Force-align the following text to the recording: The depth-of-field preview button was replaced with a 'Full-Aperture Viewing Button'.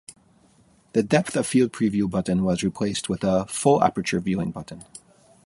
The 0.93 1.03
depth-of-field 1.03 1.73
preview 1.73 2.09
button 2.09 2.43
was 2.43 2.63
replaced 2.63 3.07
with 3.07 3.23
a 3.23 3.45
'Full-Aperture 3.45 4.19
Viewing 4.19 4.49
Button'. 4.49 4.83